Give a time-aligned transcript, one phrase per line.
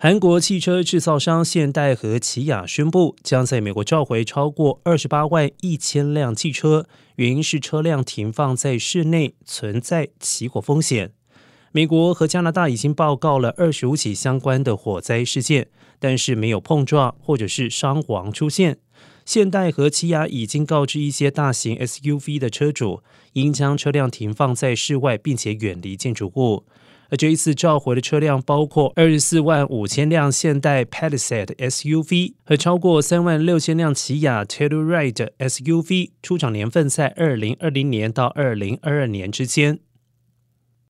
[0.00, 6.86] 韩国汽车制造商现代和起亚宣布，将在美国召回超过二十八万一千辆汽车，
[7.16, 11.10] 原因是车辆停放在室内存在起火风险。
[11.72, 15.66] 美国和加拿大已经报告了二十五起相关的火灾事件，
[15.98, 18.78] 但是没有碰撞或者是伤亡出现。
[19.26, 26.64] 现代和起亚已经告知一些大型 SUV 的车主，应将车辆停放在室外，并且远离建筑物。
[27.10, 35.10] 而这一次召回的车辆包括二十四万五千辆现代 p a d i s a d SUV 和超过三万六千辆起亚 t e l l r i
[35.10, 39.80] d e SUV，出厂年份在二零二零年到二零二二年之间。